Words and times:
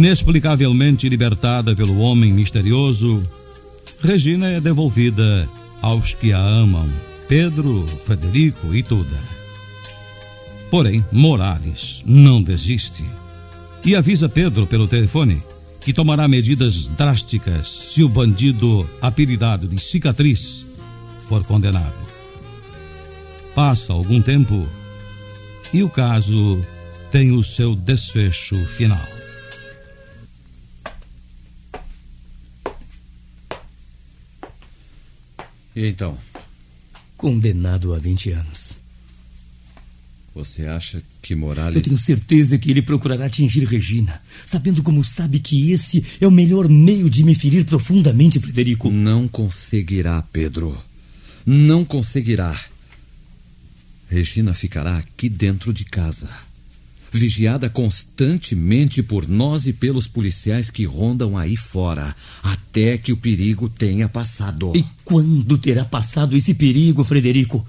Inexplicavelmente 0.00 1.06
libertada 1.10 1.76
pelo 1.76 1.98
homem 1.98 2.32
misterioso, 2.32 3.22
Regina 4.02 4.48
é 4.48 4.58
devolvida 4.58 5.46
aos 5.82 6.14
que 6.14 6.32
a 6.32 6.38
amam, 6.38 6.88
Pedro, 7.28 7.86
Frederico 8.02 8.74
e 8.74 8.82
Tuda. 8.82 9.20
Porém, 10.70 11.04
Morales 11.12 12.02
não 12.06 12.42
desiste 12.42 13.04
e 13.84 13.94
avisa 13.94 14.26
Pedro 14.26 14.66
pelo 14.66 14.88
telefone 14.88 15.42
que 15.82 15.92
tomará 15.92 16.26
medidas 16.26 16.86
drásticas 16.86 17.68
se 17.68 18.02
o 18.02 18.08
bandido 18.08 18.88
apelidado 19.02 19.68
de 19.68 19.76
Cicatriz 19.78 20.64
for 21.28 21.44
condenado. 21.44 21.92
Passa 23.54 23.92
algum 23.92 24.22
tempo 24.22 24.66
e 25.74 25.82
o 25.82 25.90
caso 25.90 26.58
tem 27.10 27.32
o 27.32 27.44
seu 27.44 27.76
desfecho 27.76 28.56
final. 28.56 29.19
E 35.80 35.88
então? 35.88 36.14
Condenado 37.16 37.94
a 37.94 37.98
20 37.98 38.32
anos. 38.32 38.78
Você 40.34 40.66
acha 40.66 41.02
que 41.22 41.34
Morales. 41.34 41.76
Eu 41.76 41.82
tenho 41.82 41.96
certeza 41.96 42.58
que 42.58 42.70
ele 42.70 42.82
procurará 42.82 43.24
atingir 43.24 43.64
Regina, 43.64 44.20
sabendo 44.44 44.82
como 44.82 45.02
sabe 45.02 45.38
que 45.40 45.70
esse 45.72 46.04
é 46.20 46.26
o 46.26 46.30
melhor 46.30 46.68
meio 46.68 47.08
de 47.08 47.24
me 47.24 47.34
ferir 47.34 47.64
profundamente, 47.64 48.38
Frederico. 48.38 48.90
Não 48.90 49.26
conseguirá, 49.26 50.20
Pedro. 50.30 50.78
Não 51.46 51.82
conseguirá. 51.82 52.60
Regina 54.06 54.52
ficará 54.52 54.98
aqui 54.98 55.30
dentro 55.30 55.72
de 55.72 55.86
casa, 55.86 56.28
vigiada 57.12 57.68
constantemente 57.68 59.02
por 59.02 59.28
nós 59.28 59.66
e 59.66 59.72
pelos 59.72 60.06
policiais 60.06 60.70
que 60.70 60.84
rondam 60.84 61.36
aí 61.36 61.56
fora, 61.56 62.14
até 62.42 62.96
que 62.96 63.12
o 63.12 63.16
perigo 63.16 63.68
tenha 63.68 64.08
passado. 64.08 64.72
E 64.76 64.84
quando 65.04 65.58
terá 65.58 65.84
passado 65.84 66.36
esse 66.36 66.54
perigo, 66.54 67.04
Frederico? 67.04 67.66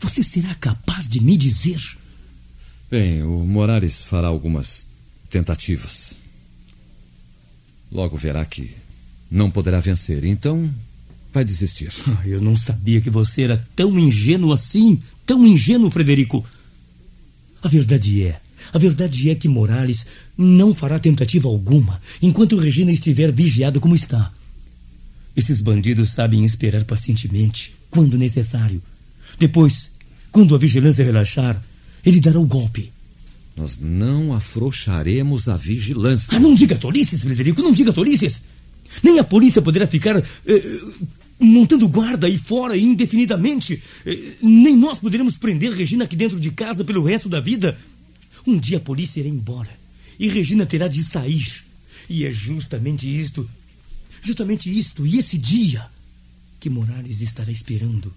Você 0.00 0.22
será 0.22 0.54
capaz 0.54 1.08
de 1.08 1.20
me 1.20 1.36
dizer? 1.36 1.80
Bem, 2.90 3.22
o 3.22 3.38
Morales 3.44 4.00
fará 4.00 4.28
algumas 4.28 4.86
tentativas. 5.30 6.16
Logo 7.90 8.16
verá 8.16 8.44
que 8.44 8.70
não 9.30 9.50
poderá 9.50 9.80
vencer, 9.80 10.24
então 10.24 10.72
vai 11.32 11.44
desistir. 11.44 11.90
Ah, 12.06 12.26
Eu 12.26 12.40
não 12.40 12.56
sabia 12.56 13.00
que 13.00 13.10
você 13.10 13.42
era 13.42 13.66
tão 13.74 13.98
ingênuo 13.98 14.52
assim, 14.52 15.00
tão 15.24 15.46
ingênuo, 15.46 15.90
Frederico. 15.90 16.44
A 17.62 17.68
verdade 17.68 18.22
é, 18.22 18.40
a 18.72 18.78
verdade 18.78 19.30
é 19.30 19.34
que 19.34 19.48
Morales 19.48 20.06
não 20.36 20.74
fará 20.74 20.98
tentativa 20.98 21.48
alguma 21.48 22.00
enquanto 22.20 22.56
Regina 22.56 22.92
estiver 22.92 23.32
vigiada 23.32 23.78
como 23.80 23.94
está. 23.94 24.32
Esses 25.36 25.60
bandidos 25.60 26.10
sabem 26.10 26.44
esperar 26.44 26.84
pacientemente, 26.84 27.74
quando 27.90 28.16
necessário. 28.16 28.80
Depois, 29.38 29.90
quando 30.30 30.54
a 30.54 30.58
vigilância 30.58 31.04
relaxar, 31.04 31.60
ele 32.04 32.20
dará 32.20 32.38
o 32.38 32.46
golpe. 32.46 32.92
Nós 33.56 33.78
não 33.78 34.32
afrouxaremos 34.32 35.48
a 35.48 35.56
vigilância. 35.56 36.36
Ah, 36.36 36.40
não 36.40 36.54
diga 36.54 36.76
tolices, 36.76 37.22
Frederico, 37.22 37.62
não 37.62 37.72
diga 37.72 37.92
tolices. 37.92 38.42
Nem 39.02 39.18
a 39.18 39.24
polícia 39.24 39.62
poderá 39.62 39.86
ficar 39.86 40.16
eh, 40.16 40.80
montando 41.38 41.88
guarda 41.88 42.26
aí 42.26 42.38
fora 42.38 42.76
indefinidamente. 42.76 43.82
Eh, 44.04 44.32
nem 44.42 44.76
nós 44.76 44.98
poderemos 44.98 45.36
prender 45.36 45.72
Regina 45.72 46.04
aqui 46.04 46.16
dentro 46.16 46.38
de 46.38 46.50
casa 46.50 46.84
pelo 46.84 47.04
resto 47.04 47.28
da 47.28 47.40
vida. 47.40 47.76
Um 48.46 48.58
dia 48.58 48.78
a 48.78 48.80
polícia 48.80 49.20
irá 49.20 49.28
embora 49.28 49.84
e 50.18 50.28
Regina 50.28 50.66
terá 50.66 50.88
de 50.88 51.02
sair. 51.02 51.64
E 52.08 52.24
é 52.24 52.30
justamente 52.30 53.06
isto, 53.06 53.48
justamente 54.22 54.70
isto, 54.70 55.06
e 55.06 55.18
esse 55.18 55.38
dia 55.38 55.86
que 56.60 56.68
Morales 56.70 57.20
estará 57.20 57.50
esperando. 57.50 58.12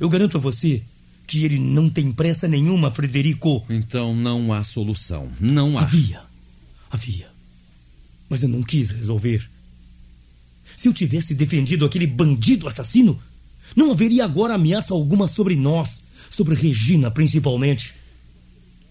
Eu 0.00 0.08
garanto 0.08 0.38
a 0.38 0.40
você 0.40 0.82
que 1.26 1.44
ele 1.44 1.58
não 1.58 1.88
tem 1.88 2.10
pressa 2.10 2.48
nenhuma, 2.48 2.90
Frederico. 2.90 3.64
Então 3.68 4.14
não 4.14 4.52
há 4.52 4.64
solução. 4.64 5.30
Não 5.38 5.78
há. 5.78 5.82
Havia. 5.82 6.22
Havia. 6.90 7.30
Mas 8.28 8.42
eu 8.42 8.48
não 8.48 8.62
quis 8.62 8.90
resolver. 8.90 9.48
Se 10.76 10.88
eu 10.88 10.92
tivesse 10.92 11.34
defendido 11.34 11.84
aquele 11.84 12.06
bandido 12.06 12.66
assassino, 12.66 13.20
não 13.76 13.92
haveria 13.92 14.24
agora 14.24 14.54
ameaça 14.54 14.94
alguma 14.94 15.28
sobre 15.28 15.54
nós, 15.54 16.02
sobre 16.30 16.54
Regina 16.54 17.10
principalmente. 17.10 17.94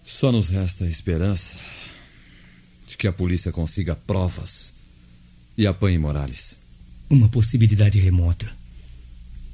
Só 0.04 0.32
nos 0.32 0.48
resta 0.48 0.84
a 0.84 0.88
esperança 0.88 1.56
de 2.88 2.96
que 2.96 3.06
a 3.06 3.12
polícia 3.12 3.52
consiga 3.52 3.94
provas 3.94 4.72
e 5.56 5.66
apanhe 5.66 5.98
Morales. 5.98 6.56
Uma 7.08 7.28
possibilidade 7.28 7.98
remota. 8.00 8.50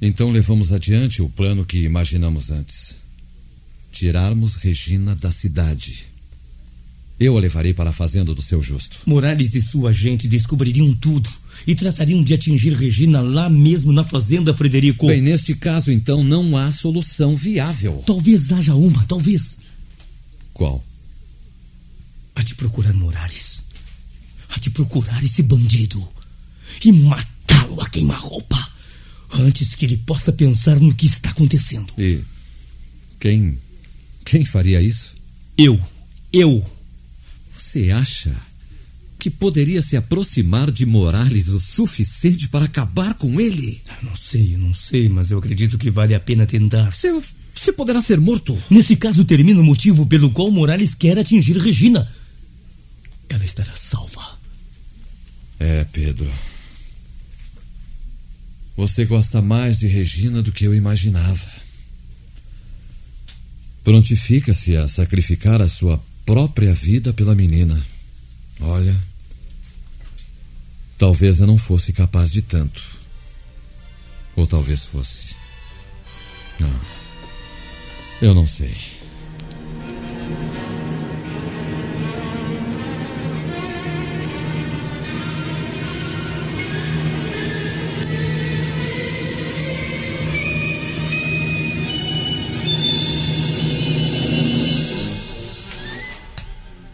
Então 0.01 0.31
levamos 0.31 0.71
adiante 0.71 1.21
o 1.21 1.29
plano 1.29 1.65
que 1.65 1.79
imaginamos 1.79 2.51
antes: 2.51 2.97
tirarmos 3.91 4.55
Regina 4.55 5.15
da 5.15 5.31
cidade. 5.31 6.07
Eu 7.19 7.35
a 7.35 7.39
levarei 7.41 7.73
para 7.73 7.89
a 7.89 7.93
fazenda 7.93 8.33
do 8.33 8.41
seu 8.41 8.61
justo. 8.61 8.97
Morales 9.05 9.53
e 9.53 9.61
sua 9.61 9.91
gente 9.91 10.25
descobririam 10.25 10.93
tudo 10.93 11.29
e 11.67 11.75
tratariam 11.75 12.23
de 12.23 12.33
atingir 12.33 12.73
Regina 12.73 13.19
lá 13.19 13.49
mesmo 13.49 13.91
na 13.91 14.05
fazenda, 14.05 14.55
Frederico. 14.55 15.07
Bem, 15.07 15.21
neste 15.21 15.53
caso, 15.53 15.91
então, 15.91 16.23
não 16.23 16.55
há 16.55 16.71
solução 16.71 17.35
viável. 17.35 18.01
Talvez 18.05 18.49
haja 18.53 18.73
uma, 18.73 19.03
talvez. 19.03 19.57
Qual? 20.59 20.83
Há 22.35 22.43
de 22.43 22.53
procurar 22.53 22.91
Morales. 22.91 23.63
Há 24.49 24.59
de 24.59 24.69
procurar 24.69 25.23
esse 25.23 25.41
bandido 25.41 26.05
e 26.83 26.91
matá-lo 26.91 27.79
a 27.79 27.89
queima-roupa 27.89 28.69
antes 29.35 29.73
que 29.73 29.85
ele 29.85 29.95
possa 29.95 30.33
pensar 30.33 30.77
no 30.77 30.93
que 30.93 31.05
está 31.05 31.29
acontecendo. 31.29 31.93
E 31.97 32.21
quem. 33.21 33.57
Quem 34.25 34.43
faria 34.43 34.81
isso? 34.81 35.15
Eu. 35.57 35.81
Eu. 36.33 36.69
Você 37.57 37.91
acha 37.91 38.35
que 39.17 39.29
poderia 39.29 39.81
se 39.81 39.95
aproximar 39.95 40.71
de 40.71 40.85
Morales 40.85 41.47
o 41.47 41.57
suficiente 41.57 42.49
para 42.49 42.65
acabar 42.65 43.13
com 43.13 43.39
ele? 43.39 43.81
Não 44.03 44.13
sei, 44.13 44.57
não 44.57 44.73
sei, 44.73 45.07
mas 45.07 45.31
eu 45.31 45.39
acredito 45.39 45.77
que 45.77 45.89
vale 45.89 46.13
a 46.13 46.19
pena 46.19 46.45
tentar. 46.45 46.91
Você, 46.91 47.13
você 47.59 47.73
poderá 47.73 48.01
ser 48.01 48.21
morto. 48.21 48.57
Nesse 48.69 48.95
caso, 48.95 49.25
termina 49.25 49.59
o 49.59 49.63
motivo 49.63 50.05
pelo 50.05 50.31
qual 50.31 50.49
Morales 50.49 50.95
quer 50.95 51.19
atingir 51.19 51.57
Regina. 51.57 52.09
Ela 53.27 53.43
estará 53.43 53.75
salva. 53.75 54.39
É, 55.59 55.83
Pedro. 55.83 56.31
Você 58.77 59.03
gosta 59.03 59.41
mais 59.41 59.77
de 59.77 59.87
Regina 59.87 60.41
do 60.41 60.53
que 60.53 60.63
eu 60.63 60.73
imaginava. 60.73 61.51
Prontifica-se 63.83 64.77
a 64.77 64.87
sacrificar 64.87 65.61
a 65.61 65.67
sua 65.67 66.01
própria 66.25 66.73
vida 66.73 67.11
pela 67.11 67.35
menina. 67.35 67.77
Olha. 68.61 68.97
Talvez 70.97 71.41
eu 71.41 71.47
não 71.47 71.57
fosse 71.57 71.91
capaz 71.91 72.31
de 72.31 72.41
tanto. 72.41 72.81
Ou 74.37 74.47
talvez 74.47 74.85
fosse. 74.85 75.35
Não. 76.57 76.98
Eu 78.21 78.33
não 78.33 78.45
sei. 78.45 78.73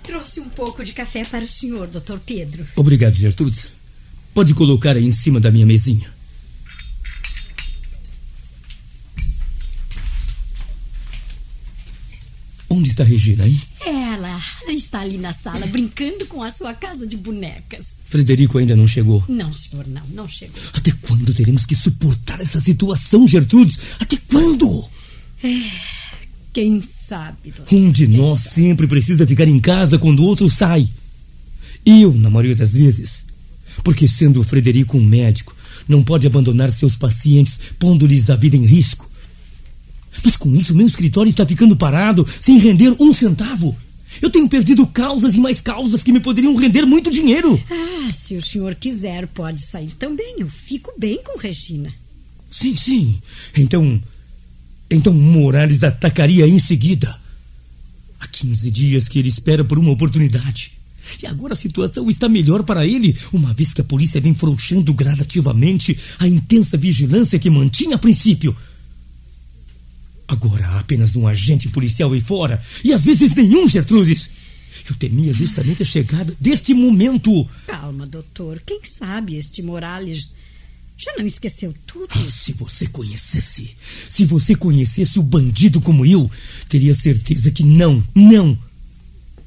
Trouxe 0.04 0.40
um 0.40 0.50
pouco 0.50 0.84
de 0.84 0.94
café 0.94 1.26
para 1.26 1.44
o 1.44 1.48
senhor, 1.48 1.88
doutor 1.88 2.20
Pedro. 2.24 2.68
Obrigado, 2.76 3.16
Gertrudes. 3.16 3.72
Pode 4.32 4.54
colocar 4.54 4.96
aí 4.96 5.06
em 5.06 5.12
cima 5.12 5.40
da 5.40 5.50
minha 5.50 5.66
mesinha. 5.66 6.15
Está 12.96 13.04
Regina, 13.04 13.46
hein? 13.46 13.60
Ela, 13.86 14.42
está 14.70 15.02
ali 15.02 15.18
na 15.18 15.34
sala 15.34 15.68
brincando 15.68 16.26
com 16.28 16.42
a 16.42 16.50
sua 16.50 16.74
casa 16.74 17.06
de 17.06 17.18
bonecas. 17.18 17.98
Frederico 18.06 18.58
ainda 18.58 18.74
não 18.74 18.88
chegou. 18.88 19.22
Não, 19.28 19.52
senhor, 19.52 19.86
não, 19.86 20.02
não 20.14 20.30
chegou. 20.30 20.56
Até 20.74 20.94
quando 21.02 21.34
teremos 21.34 21.66
que 21.66 21.76
suportar 21.76 22.40
essa 22.40 22.62
situação, 22.62 23.28
Gertrudes? 23.28 23.96
Até 24.00 24.16
quando? 24.30 24.86
Quem 26.54 26.82
sabe, 26.82 27.52
doutor? 27.52 27.76
Um 27.78 27.92
de 27.92 28.08
Quem 28.08 28.16
nós 28.16 28.40
sabe? 28.40 28.56
sempre 28.56 28.88
precisa 28.88 29.28
ficar 29.28 29.50
em 29.50 29.60
casa 29.60 30.00
quando 30.00 30.22
o 30.22 30.26
outro 30.26 30.50
sai. 30.50 30.90
Eu, 31.86 32.14
na 32.14 32.30
maioria 32.30 32.56
das 32.56 32.72
vezes. 32.72 33.26
Porque, 33.84 34.08
sendo 34.08 34.40
o 34.40 34.44
Frederico 34.46 34.98
um 34.98 35.04
médico, 35.04 35.54
não 35.86 36.02
pode 36.02 36.26
abandonar 36.26 36.72
seus 36.72 36.96
pacientes, 36.96 37.60
pondo-lhes 37.78 38.30
a 38.30 38.38
vida 38.38 38.56
em 38.56 38.66
risco. 38.66 39.12
Mas 40.26 40.36
com 40.36 40.56
isso, 40.56 40.74
meu 40.74 40.88
escritório 40.88 41.30
está 41.30 41.46
ficando 41.46 41.76
parado, 41.76 42.28
sem 42.42 42.58
render 42.58 42.96
um 43.00 43.14
centavo. 43.14 43.78
Eu 44.20 44.30
tenho 44.32 44.50
perdido 44.50 44.88
causas 44.88 45.36
e 45.36 45.40
mais 45.40 45.62
causas 45.62 46.02
que 46.02 46.12
me 46.12 46.20
poderiam 46.20 46.56
render 46.56 46.84
muito 46.84 47.12
dinheiro. 47.12 47.62
Ah, 47.70 48.12
se 48.12 48.36
o 48.36 48.42
senhor 48.42 48.74
quiser, 48.74 49.28
pode 49.28 49.62
sair 49.62 49.94
também. 49.94 50.38
Eu 50.40 50.50
fico 50.50 50.92
bem 50.98 51.22
com 51.24 51.38
Regina. 51.38 51.94
Sim, 52.50 52.76
sim. 52.76 53.22
Então. 53.56 54.02
Então 54.90 55.14
Morales 55.14 55.84
atacaria 55.84 56.48
em 56.48 56.58
seguida. 56.58 57.20
Há 58.20 58.28
15 58.28 58.72
dias 58.72 59.08
que 59.08 59.20
ele 59.20 59.30
espera 59.30 59.64
por 59.64 59.78
uma 59.78 59.92
oportunidade. 59.92 60.72
E 61.22 61.28
agora 61.28 61.54
a 61.54 61.58
situação 61.58 62.10
está 62.10 62.28
melhor 62.28 62.64
para 62.64 62.86
ele, 62.86 63.16
uma 63.32 63.54
vez 63.54 63.74
que 63.74 63.82
a 63.82 63.84
polícia 63.84 64.20
vem 64.20 64.34
frouxando 64.34 64.92
gradativamente 64.92 65.96
a 66.18 66.28
intensa 66.28 66.78
vigilância 66.78 67.38
que 67.38 67.50
mantinha 67.50 67.96
a 67.96 68.00
princípio. 68.00 68.56
Agora 70.28 70.66
há 70.66 70.80
apenas 70.80 71.16
um 71.16 71.28
agente 71.28 71.70
policial 71.70 72.14
aí 72.14 72.22
fora, 72.22 72.62
e 72.84 72.94
às 72.94 73.04
vezes 73.04 73.34
nenhum, 73.36 73.68
Gertrudes. 73.68 74.30
Eu 74.90 74.96
temia 74.96 75.34
justamente 75.34 75.84
a 75.84 75.86
chegada 75.86 76.36
deste 76.40 76.74
momento. 76.74 77.48
Calma, 77.66 78.06
doutor. 78.06 78.62
Quem 78.66 78.82
sabe 78.84 79.36
este 79.36 79.62
Morales 79.62 80.32
já 80.98 81.14
não 81.18 81.26
esqueceu 81.26 81.74
tudo? 81.86 82.08
Ah, 82.12 82.28
se 82.30 82.54
você 82.54 82.88
conhecesse, 82.88 83.76
se 84.10 84.26
você 84.26 84.56
conhecesse 84.56 85.20
o 85.20 85.24
bandido 85.24 85.82
como 85.82 86.06
eu, 86.06 86.30
teria 86.70 86.96
certeza 86.96 87.52
que 87.52 87.64
não, 87.64 88.04
não. 88.14 88.58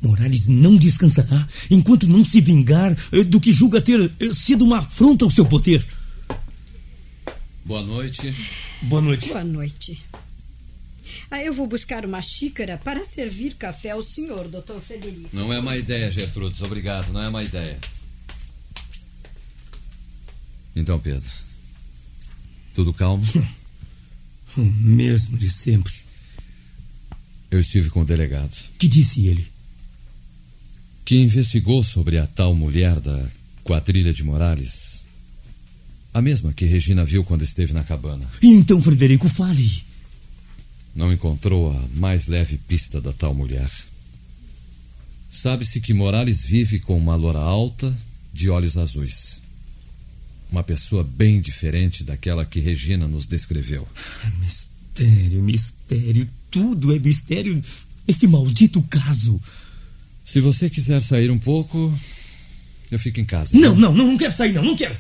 Morales 0.01 0.47
não 0.47 0.77
descansará 0.77 1.47
enquanto 1.71 2.07
não 2.07 2.25
se 2.25 2.41
vingar 2.41 2.97
eh, 3.13 3.25
do 3.25 3.41
que 3.41 3.53
julga 3.53 3.81
ter 3.81 4.11
eh, 4.21 4.33
sido 4.33 4.65
uma 4.65 4.79
afronta 4.79 5.25
ao 5.25 5.31
seu 5.31 5.45
poder. 5.45 5.85
Boa 7.65 7.83
noite. 7.83 8.35
Boa 8.83 9.03
noite. 9.03 9.29
Boa 9.29 9.45
noite. 9.45 10.03
Ah, 11.31 11.43
eu 11.43 11.53
vou 11.53 11.67
buscar 11.67 12.07
uma 12.07 12.23
xícara 12.23 12.79
para 12.79 13.05
servir 13.05 13.55
café 13.55 13.91
ao 13.91 14.03
senhor, 14.03 14.49
doutor 14.49 14.81
Frederico. 14.81 15.29
Não 15.33 15.53
é 15.53 15.61
má 15.61 15.77
ideia, 15.77 16.11
Gertrudes. 16.11 16.63
Obrigado. 16.63 17.13
Não 17.13 17.23
é 17.23 17.29
má 17.31 17.43
ideia. 17.45 17.79
Então, 20.75 20.99
Pedro. 20.99 21.29
Tudo 22.75 22.93
calmo? 22.93 23.25
O 24.57 24.63
mesmo 24.63 25.37
de 25.37 25.49
sempre. 25.51 25.93
Eu 27.51 27.61
estive 27.61 27.91
com 27.91 28.01
o 28.01 28.05
delegado, 28.05 28.51
Que 28.79 28.89
disse 28.89 29.27
ele? 29.27 29.47
que 31.05 31.17
investigou 31.23 31.85
sobre 31.85 32.19
a 32.19 32.27
tal 32.27 32.55
mulher 32.55 32.99
da 32.99 33.29
quadrilha 33.63 34.13
de 34.13 34.25
Morales. 34.25 35.07
A 36.13 36.21
mesma 36.21 36.53
que 36.53 36.65
Regina 36.65 37.05
viu 37.05 37.23
quando 37.23 37.43
esteve 37.43 37.73
na 37.73 37.85
cabana. 37.85 38.29
E 38.43 38.49
então, 38.49 38.81
Frederico, 38.83 39.29
fale. 39.29 39.85
Não 40.99 41.13
encontrou 41.13 41.71
a 41.71 41.89
mais 41.95 42.27
leve 42.27 42.59
pista 42.59 43.01
da 43.01 43.13
tal 43.13 43.33
mulher. 43.33 43.71
Sabe-se 45.31 45.81
que 45.81 45.95
Morales 45.95 46.43
vive 46.43 46.81
com 46.81 46.99
uma 46.99 47.15
loura 47.15 47.39
alta, 47.39 47.97
de 48.35 48.51
olhos 48.51 48.77
azuis. 48.77 49.41
Uma 50.51 50.65
pessoa 50.65 51.05
bem 51.05 51.41
diferente 51.41 52.03
daquela 52.03 52.45
que 52.45 52.59
Regina 52.59 53.07
nos 53.07 53.27
descreveu. 53.27 53.87
Mistério, 54.41 55.41
mistério, 55.41 56.29
tudo 56.51 56.93
é 56.93 56.99
mistério. 56.99 57.63
Esse 58.09 58.27
maldito 58.27 58.83
caso. 58.91 59.41
Se 60.25 60.41
você 60.41 60.69
quiser 60.69 61.01
sair 61.01 61.31
um 61.31 61.39
pouco, 61.39 61.97
eu 62.91 62.99
fico 62.99 63.21
em 63.21 63.25
casa. 63.25 63.57
Não, 63.57 63.77
não, 63.77 63.95
não, 63.95 64.07
não 64.09 64.19
quero 64.19 64.33
sair, 64.33 64.53
não, 64.53 64.65
não 64.65 64.75
quero. 64.75 64.97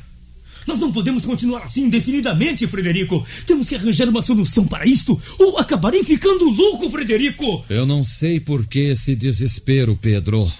Nós 0.68 0.78
não 0.78 0.92
podemos 0.92 1.24
continuar 1.24 1.62
assim 1.62 1.84
indefinidamente, 1.84 2.66
Frederico. 2.66 3.26
Temos 3.46 3.70
que 3.70 3.74
arranjar 3.74 4.06
uma 4.06 4.20
solução 4.20 4.66
para 4.66 4.86
isto, 4.86 5.18
ou 5.38 5.56
acabarei 5.56 6.04
ficando 6.04 6.44
louco, 6.44 6.90
Frederico. 6.90 7.64
Eu 7.70 7.86
não 7.86 8.04
sei 8.04 8.38
por 8.38 8.66
que 8.66 8.80
esse 8.80 9.16
desespero, 9.16 9.96
Pedro. 9.96 10.52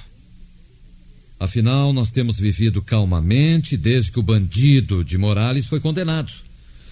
Afinal, 1.38 1.93
nós 1.93 2.10
temos 2.10 2.40
vivido 2.40 2.81
calmamente 2.81 3.76
desde 3.76 4.10
que 4.10 4.19
o 4.19 4.22
bandido 4.22 5.05
de 5.05 5.19
Morales 5.19 5.66
foi 5.66 5.78
condenado. 5.78 6.32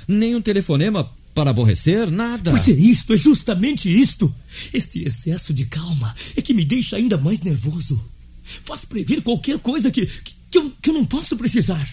Nem 0.06 0.36
um 0.36 0.42
telefonema 0.42 1.10
para 1.34 1.48
aborrecer, 1.48 2.10
nada. 2.10 2.50
Pois 2.50 2.68
é 2.68 2.72
isto, 2.72 3.14
é 3.14 3.16
justamente 3.16 3.88
isto. 3.88 4.32
Este 4.74 5.02
excesso 5.02 5.54
de 5.54 5.64
calma 5.64 6.14
é 6.36 6.42
que 6.42 6.52
me 6.52 6.66
deixa 6.66 6.96
ainda 6.96 7.16
mais 7.16 7.40
nervoso. 7.40 7.98
Faz 8.44 8.84
prever 8.84 9.22
qualquer 9.22 9.58
coisa 9.58 9.90
que, 9.90 10.04
que, 10.04 10.34
que 10.50 10.58
eu, 10.58 10.70
que 10.82 10.90
eu 10.90 10.94
não 10.94 11.06
posso 11.06 11.34
precisar. 11.34 11.88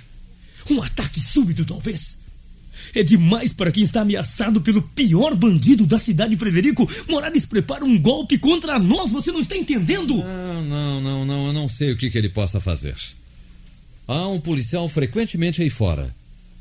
Um 0.69 0.81
ataque 0.81 1.19
súbito, 1.19 1.65
talvez. 1.65 2.23
É 2.95 3.03
demais 3.03 3.51
para 3.53 3.71
quem 3.71 3.83
está 3.83 4.01
ameaçado 4.01 4.61
pelo 4.61 4.81
pior 4.81 5.35
bandido 5.35 5.85
da 5.85 5.97
cidade, 5.97 6.37
Frederico. 6.37 6.89
Morales 7.09 7.45
prepara 7.45 7.83
um 7.83 7.99
golpe 7.99 8.37
contra 8.37 8.77
nós, 8.77 9.11
você 9.11 9.31
não 9.31 9.39
está 9.39 9.57
entendendo? 9.57 10.17
Não, 10.17 10.61
não, 10.63 11.01
não, 11.01 11.25
não, 11.25 11.47
eu 11.47 11.53
não 11.53 11.67
sei 11.67 11.91
o 11.91 11.97
que, 11.97 12.09
que 12.09 12.17
ele 12.17 12.29
possa 12.29 12.59
fazer. 12.59 12.95
Há 14.07 14.27
um 14.27 14.39
policial 14.39 14.87
frequentemente 14.89 15.61
aí 15.61 15.69
fora. 15.69 16.13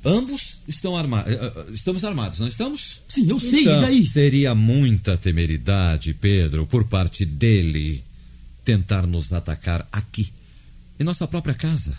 Ambos 0.05 0.59
estão 0.67 0.97
armados. 0.97 1.33
Estamos 1.73 2.05
armados, 2.05 2.39
não 2.41 2.49
estamos? 2.49 3.01
Sim, 3.09 3.29
eu 3.29 3.39
sei, 3.39 3.61
Então, 3.61 3.79
e 3.79 3.83
daí? 3.83 4.07
Seria 4.07 4.55
muita 4.55 5.17
temeridade, 5.17 6.15
Pedro, 6.15 6.67
por 6.67 6.85
parte 6.85 7.25
dele, 7.25 8.03
tentar 8.65 9.07
nos 9.07 9.33
atacar 9.33 9.87
aqui, 9.93 10.33
em 10.99 11.05
nossa 11.05 11.27
própria 11.27 11.55
casa. 11.55 11.97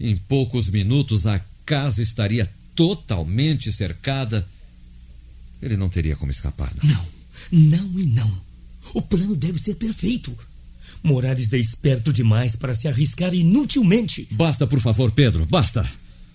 Em 0.00 0.16
poucos 0.16 0.70
minutos 0.70 1.26
a 1.26 1.38
casa 1.66 2.02
estaria 2.02 2.50
totalmente 2.74 3.70
cercada. 3.72 4.48
Ele 5.60 5.76
não 5.76 5.90
teria 5.90 6.16
como 6.16 6.30
escapar, 6.30 6.72
não. 6.82 7.06
Não, 7.52 7.84
não 7.84 8.00
e 8.00 8.06
não. 8.06 8.42
O 8.94 9.02
plano 9.02 9.36
deve 9.36 9.58
ser 9.58 9.74
perfeito. 9.74 10.36
Morales 11.02 11.52
é 11.52 11.58
esperto 11.58 12.12
demais 12.12 12.56
para 12.56 12.74
se 12.74 12.88
arriscar 12.88 13.34
inutilmente. 13.34 14.26
Basta, 14.32 14.66
por 14.66 14.80
favor, 14.80 15.12
Pedro, 15.12 15.46
basta. 15.46 15.88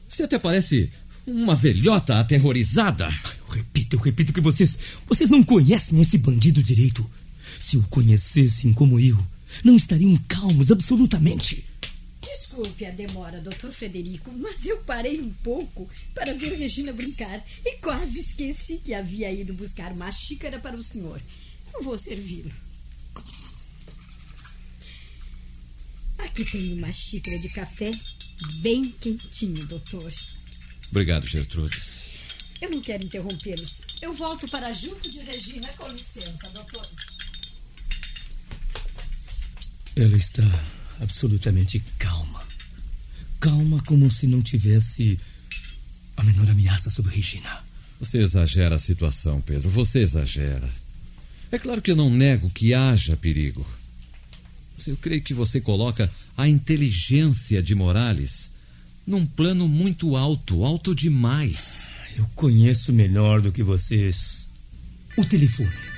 Você 0.09 0.23
até 0.23 0.37
parece 0.37 0.91
uma 1.25 1.55
velhota 1.55 2.19
aterrorizada. 2.19 3.07
Eu 3.47 3.53
repito, 3.53 3.95
eu 3.95 3.99
repito 3.99 4.33
que 4.33 4.41
vocês. 4.41 4.77
Vocês 5.07 5.29
não 5.29 5.43
conhecem 5.43 5.99
esse 6.01 6.17
bandido 6.17 6.61
direito. 6.61 7.05
Se 7.59 7.77
o 7.77 7.83
conhecessem 7.83 8.73
como 8.73 8.99
eu, 8.99 9.17
não 9.63 9.75
estariam 9.75 10.15
calmos 10.27 10.71
absolutamente. 10.71 11.65
Desculpe 12.25 12.85
a 12.85 12.91
demora, 12.91 13.39
doutor 13.39 13.71
Frederico, 13.71 14.31
mas 14.31 14.65
eu 14.65 14.77
parei 14.79 15.21
um 15.21 15.31
pouco 15.31 15.87
para 16.13 16.33
ver 16.33 16.57
Regina 16.57 16.91
brincar 16.91 17.45
e 17.63 17.77
quase 17.77 18.19
esqueci 18.19 18.77
que 18.77 18.93
havia 18.93 19.31
ido 19.31 19.53
buscar 19.53 19.91
uma 19.91 20.11
xícara 20.11 20.59
para 20.59 20.75
o 20.75 20.83
senhor. 20.83 21.21
Eu 21.73 21.83
vou 21.83 21.97
servi-lo. 21.97 22.51
Aqui 26.17 26.43
tem 26.43 26.73
uma 26.73 26.91
xícara 26.91 27.37
de 27.39 27.49
café 27.49 27.91
bem 28.55 28.91
quentinho, 28.91 29.65
doutor. 29.67 30.11
Obrigado, 30.89 31.27
Gertrudes. 31.27 32.11
Eu 32.61 32.71
não 32.71 32.81
quero 32.81 33.05
interrompê-los. 33.05 33.81
Eu 34.01 34.13
volto 34.13 34.47
para 34.47 34.71
junto 34.71 35.09
de 35.09 35.19
Regina. 35.19 35.67
Com 35.73 35.87
licença, 35.89 36.49
doutor. 36.49 36.89
Ela 39.95 40.17
está 40.17 40.43
absolutamente 40.99 41.79
calma. 43.45 43.81
Como 43.85 44.09
se 44.09 44.25
não 44.25 44.41
tivesse 44.41 45.19
a 46.17 46.23
menor 46.23 46.49
ameaça 46.49 46.89
sobre 46.89 47.15
Regina. 47.15 47.63
Você 47.99 48.17
exagera 48.17 48.75
a 48.75 48.79
situação, 48.79 49.39
Pedro. 49.41 49.69
Você 49.69 49.99
exagera. 49.99 50.67
É 51.51 51.59
claro 51.59 51.81
que 51.81 51.91
eu 51.91 51.95
não 51.95 52.09
nego 52.09 52.49
que 52.49 52.73
haja 52.73 53.15
perigo. 53.15 53.65
Mas 54.75 54.87
eu 54.87 54.97
creio 54.97 55.21
que 55.21 55.33
você 55.33 55.61
coloca 55.61 56.11
a 56.35 56.47
inteligência 56.47 57.61
de 57.61 57.75
Morales 57.75 58.51
num 59.07 59.25
plano 59.25 59.67
muito 59.67 60.17
alto, 60.17 60.65
alto 60.65 60.93
demais. 60.95 61.87
Eu 62.17 62.27
conheço 62.35 62.91
melhor 62.91 63.41
do 63.41 63.51
que 63.51 63.63
vocês 63.63 64.49
o 65.17 65.23
telefone. 65.23 65.94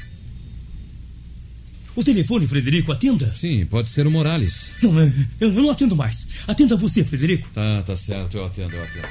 O 1.97 2.03
telefone, 2.03 2.47
Frederico, 2.47 2.91
atenda. 2.91 3.33
Sim, 3.35 3.65
pode 3.65 3.89
ser 3.89 4.05
o 4.05 4.11
Morales. 4.11 4.69
Não, 4.83 4.99
eu, 4.99 5.11
eu 5.39 5.51
não 5.51 5.71
atendo 5.71 5.95
mais. 5.95 6.27
Atenda 6.47 6.77
você, 6.77 7.03
Frederico. 7.03 7.49
Tá, 7.49 7.81
tá 7.81 7.97
certo, 7.97 8.37
eu 8.37 8.45
atendo, 8.45 8.75
eu 8.75 8.83
atendo. 8.83 9.07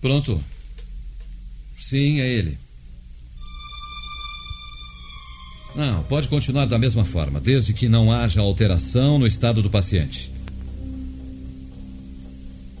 Pronto. 0.00 0.42
Sim, 1.78 2.18
é 2.18 2.26
ele. 2.26 2.58
Não, 5.76 6.02
pode 6.04 6.28
continuar 6.28 6.64
da 6.64 6.78
mesma 6.78 7.04
forma, 7.04 7.38
desde 7.38 7.74
que 7.74 7.90
não 7.90 8.10
haja 8.10 8.40
alteração 8.40 9.18
no 9.18 9.26
estado 9.26 9.62
do 9.62 9.68
paciente. 9.68 10.32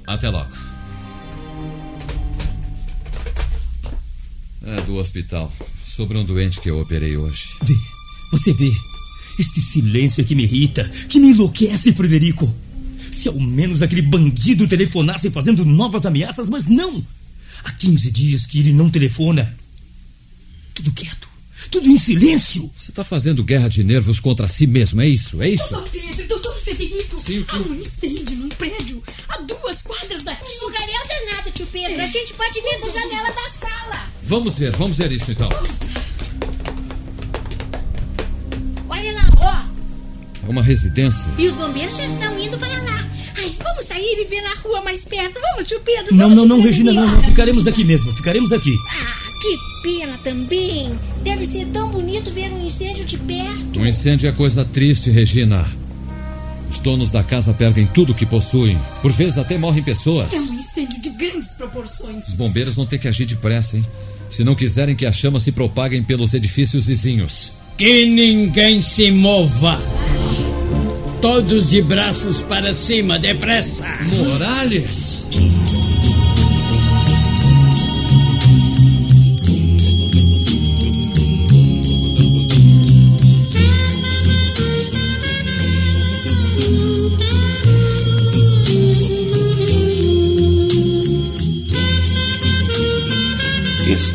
Até 0.06 0.30
logo. 0.30 0.67
É 4.76 4.82
do 4.82 4.96
hospital. 4.96 5.50
Sobre 5.82 6.18
um 6.18 6.24
doente 6.24 6.60
que 6.60 6.68
eu 6.68 6.78
operei 6.78 7.16
hoje. 7.16 7.54
Vê, 7.62 7.74
você 8.30 8.52
vê. 8.52 8.70
Este 9.38 9.62
silêncio 9.62 10.20
é 10.20 10.24
que 10.24 10.34
me 10.34 10.42
irrita, 10.42 10.84
que 11.08 11.18
me 11.18 11.28
enlouquece, 11.28 11.92
Frederico. 11.92 12.52
Se 13.10 13.28
ao 13.28 13.40
menos 13.40 13.82
aquele 13.82 14.02
bandido 14.02 14.68
telefonasse 14.68 15.30
fazendo 15.30 15.64
novas 15.64 16.04
ameaças, 16.04 16.50
mas 16.50 16.66
não! 16.66 17.02
Há 17.64 17.72
15 17.72 18.10
dias 18.10 18.46
que 18.46 18.58
ele 18.58 18.72
não 18.74 18.90
telefona. 18.90 19.56
Tudo 20.74 20.92
quieto, 20.92 21.28
tudo 21.70 21.88
em 21.88 21.96
silêncio. 21.96 22.70
Você 22.76 22.90
está 22.90 23.02
fazendo 23.02 23.42
guerra 23.42 23.68
de 23.68 23.82
nervos 23.82 24.20
contra 24.20 24.46
si 24.46 24.66
mesmo, 24.66 25.00
é 25.00 25.08
isso? 25.08 25.40
É 25.40 25.48
isso? 25.48 25.68
Doutor 25.70 25.90
Pedro, 25.90 26.28
doutor 26.28 26.37
Frederico, 26.76 27.18
Sim, 27.20 27.38
o 27.38 27.44
que- 27.46 27.56
há 27.56 27.58
um 27.60 27.74
incêndio 27.74 28.36
num 28.36 28.48
prédio 28.50 29.02
a 29.28 29.38
duas 29.38 29.80
quadras 29.82 30.22
daqui. 30.22 30.44
Lugareira 30.62 31.00
danada, 31.08 31.50
tio 31.50 31.66
Pedro. 31.66 32.02
A 32.02 32.06
gente 32.06 32.34
pode 32.34 32.60
ver 32.60 32.78
da 32.80 32.88
janela 32.90 33.30
da 33.32 33.48
sala. 33.48 34.06
Vamos 34.22 34.58
ver, 34.58 34.72
vamos 34.76 34.98
ver 34.98 35.10
isso 35.12 35.30
então. 35.32 35.48
Olha 38.88 39.12
lá, 39.12 39.30
ó. 39.40 40.46
É 40.46 40.50
uma 40.50 40.62
residência. 40.62 41.30
E 41.38 41.46
os 41.48 41.54
bombeiros 41.54 41.96
já 41.96 42.04
estão 42.04 42.38
indo 42.38 42.58
para 42.58 42.82
lá. 42.82 43.06
Ai, 43.38 43.56
vamos 43.62 43.86
sair 43.86 44.18
e 44.20 44.24
ver 44.24 44.42
na 44.42 44.54
rua 44.56 44.82
mais 44.82 45.04
perto. 45.04 45.40
Vamos, 45.40 45.66
tio 45.66 45.80
Pedro. 45.80 46.14
Não, 46.14 46.28
vamos, 46.28 46.36
não, 46.36 46.46
não, 46.46 46.56
Pedro. 46.56 46.70
Regina, 46.70 46.92
não, 46.92 47.06
não. 47.06 47.22
Ficaremos 47.24 47.66
aqui 47.66 47.84
mesmo, 47.84 48.12
ficaremos 48.16 48.52
aqui. 48.52 48.74
Ah, 48.90 49.16
que 49.40 49.58
pena 49.82 50.18
também. 50.22 50.98
Deve 51.22 51.46
ser 51.46 51.66
tão 51.68 51.88
bonito 51.88 52.30
ver 52.30 52.52
um 52.52 52.66
incêndio 52.66 53.04
de 53.06 53.16
perto. 53.16 53.78
Um 53.78 53.86
incêndio 53.86 54.28
é 54.28 54.32
coisa 54.32 54.64
triste, 54.66 55.10
Regina. 55.10 55.66
Os 56.78 56.84
donos 56.84 57.10
da 57.10 57.24
casa 57.24 57.52
perdem 57.52 57.86
tudo 57.86 58.14
que 58.14 58.24
possuem. 58.24 58.78
Por 59.02 59.10
vezes 59.10 59.36
até 59.36 59.58
morrem 59.58 59.82
pessoas. 59.82 60.32
É 60.32 60.38
um 60.38 60.54
incêndio 60.54 61.02
de 61.02 61.10
grandes 61.10 61.48
proporções. 61.48 62.28
Os 62.28 62.34
bombeiros 62.34 62.76
vão 62.76 62.86
ter 62.86 62.98
que 62.98 63.08
agir 63.08 63.26
depressa, 63.26 63.76
hein? 63.76 63.84
Se 64.30 64.44
não 64.44 64.54
quiserem 64.54 64.94
que 64.94 65.04
as 65.04 65.16
chamas 65.16 65.42
se 65.42 65.50
propaguem 65.50 66.04
pelos 66.04 66.34
edifícios 66.34 66.86
vizinhos. 66.86 67.52
Que 67.76 68.06
ninguém 68.06 68.80
se 68.80 69.10
mova. 69.10 69.82
Todos 71.20 71.70
de 71.70 71.82
braços 71.82 72.40
para 72.42 72.72
cima, 72.72 73.18
depressa. 73.18 73.84
Morales! 74.04 75.26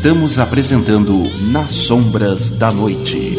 Estamos 0.04 0.38
apresentando 0.38 1.22
Nas 1.50 1.72
Sombras 1.72 2.50
da 2.50 2.70
Noite. 2.70 3.38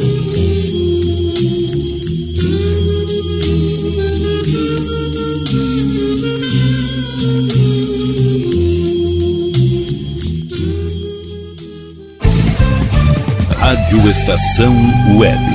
Rádio 13.59 14.09
Estação 14.09 14.75
Web. 15.19 15.54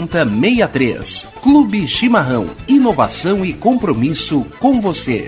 14 0.07 0.31
7063. 0.41 1.27
Clube 1.41 1.87
Chimarrão. 1.87 2.49
Inovação 2.67 3.45
e 3.45 3.53
compromisso 3.53 4.45
com 4.59 4.79
você. 4.81 5.27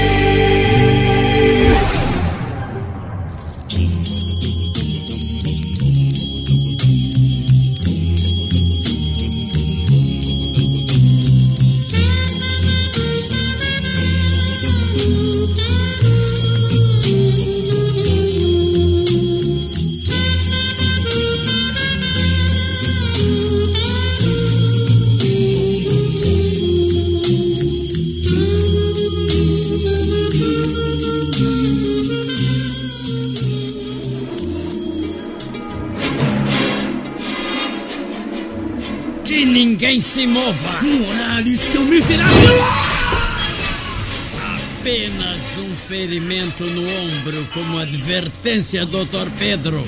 Ferimento 46.31 46.63
no 46.63 46.81
ombro 46.81 47.45
como 47.53 47.77
advertência, 47.77 48.85
Dr. 48.85 49.29
Pedro. 49.37 49.85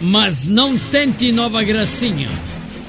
Mas 0.00 0.48
não 0.48 0.76
tente 0.76 1.30
nova 1.30 1.62
gracinha, 1.62 2.28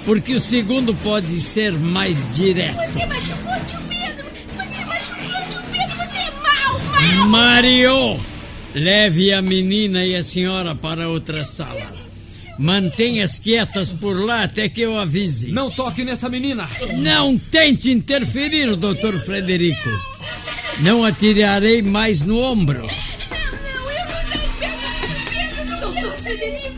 porque 0.04 0.34
o 0.34 0.40
segundo 0.40 0.94
pode 0.96 1.40
ser 1.40 1.74
mais 1.74 2.18
direto. 2.36 2.78
Você 2.78 3.06
machucou 3.06 3.54
tio 3.68 3.80
Pedro! 3.88 4.26
Você 4.58 4.86
machucou 4.86 5.50
tio 5.52 5.62
Pedro! 5.72 5.98
Você 5.98 6.18
é 6.18 6.32
mau, 6.42 6.80
mau! 6.80 7.28
Mario, 7.28 8.20
leve 8.74 9.32
a 9.32 9.42
menina 9.42 10.04
e 10.04 10.16
a 10.16 10.24
senhora 10.24 10.74
para 10.74 11.10
outra 11.10 11.44
sala. 11.44 11.96
Mantenha-as 12.58 13.38
quietas 13.38 13.94
por 13.94 14.20
lá 14.20 14.42
até 14.44 14.68
que 14.68 14.82
eu 14.82 14.98
avise. 14.98 15.52
Não 15.52 15.70
toque 15.70 16.04
nessa 16.04 16.28
menina! 16.28 16.68
Não 16.98 17.38
tente 17.38 17.92
interferir, 17.92 18.76
Dr. 18.76 19.20
Frederico. 19.24 20.18
Não 20.80 21.04
atirarei 21.04 21.82
mais 21.82 22.24
no 22.24 22.40
ombro. 22.40 22.88
Doutor 25.80 26.18
Frederico! 26.20 26.78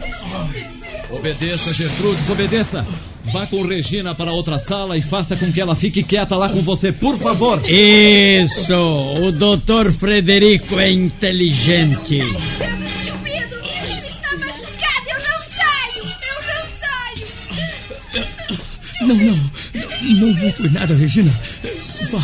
Obedeça, 1.09 1.73
Gertrudes, 1.73 2.29
obedeça! 2.29 2.85
Vá 3.25 3.45
com 3.45 3.61
Regina 3.61 4.15
para 4.15 4.31
outra 4.31 4.57
sala 4.57 4.97
e 4.97 5.01
faça 5.01 5.35
com 5.35 5.51
que 5.51 5.61
ela 5.61 5.75
fique 5.75 6.01
quieta 6.01 6.35
lá 6.35 6.49
com 6.49 6.61
você, 6.61 6.91
por 6.91 7.17
favor! 7.17 7.61
Isso! 7.69 8.73
O 8.73 9.31
Dr. 9.31 9.91
Frederico 9.91 10.79
é 10.79 10.89
inteligente. 10.91 12.17
Tio 12.17 13.17
Pedro, 13.23 13.59
ele 13.83 13.93
está 13.93 14.31
machucado! 14.37 15.09
Eu 15.09 15.19
não 15.29 15.43
saio! 15.53 16.05
Eu 16.25 16.39
não 16.47 16.65
saio! 16.79 17.27
Não, 19.01 19.15
não, 19.15 19.37
não, 20.15 20.33
não 20.41 20.51
foi 20.53 20.69
nada, 20.69 20.95
Regina. 20.95 21.31
Vá, 22.11 22.23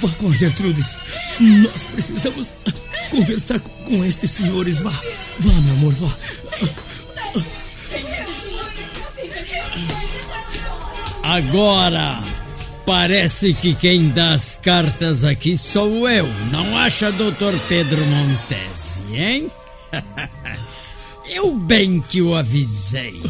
vá 0.00 0.08
com 0.18 0.32
Gertrudes. 0.32 0.98
Nós 1.40 1.84
precisamos 1.84 2.52
conversar 3.10 3.60
com, 3.60 4.04
estes 4.04 4.30
senhores. 4.30 4.80
Vá, 4.80 4.90
vá, 4.90 5.52
meu 5.60 5.74
amor, 5.74 5.94
vá. 5.94 6.10
Agora, 11.22 12.22
parece 12.84 13.54
que 13.54 13.74
quem 13.74 14.10
dá 14.10 14.34
as 14.34 14.54
cartas 14.54 15.24
aqui 15.24 15.56
sou 15.56 16.08
eu. 16.08 16.28
Não 16.50 16.76
acha, 16.76 17.10
Dr. 17.12 17.56
Pedro 17.68 18.04
Montesi, 18.04 19.02
hein? 19.16 19.50
eu 21.34 21.54
bem 21.54 22.00
que 22.00 22.20
o 22.20 22.34
avisei. 22.34 23.22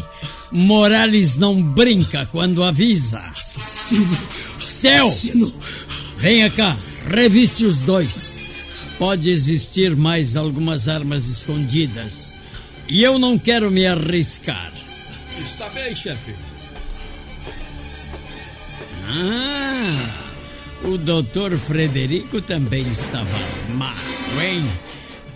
Morales 0.51 1.37
não 1.37 1.61
brinca 1.61 2.25
quando 2.25 2.63
avisa. 2.63 3.19
Assassino! 3.19 4.17
Assassino! 4.57 5.53
Venha 6.17 6.49
cá, 6.49 6.77
reviste 7.07 7.65
os 7.65 7.81
dois. 7.81 8.39
Pode 8.97 9.29
existir 9.29 9.95
mais 9.95 10.37
algumas 10.37 10.87
armas 10.87 11.25
escondidas. 11.25 12.33
E 12.87 13.03
eu 13.03 13.19
não 13.19 13.37
quero 13.37 13.69
me 13.69 13.85
arriscar. 13.85 14.71
Está 15.41 15.67
bem, 15.69 15.95
chefe. 15.95 16.33
Ah, 19.07 20.09
o 20.83 20.97
doutor 20.97 21.57
Frederico 21.57 22.41
também 22.41 22.89
estava 22.89 23.35
armado, 23.67 23.99
hein? 24.41 24.63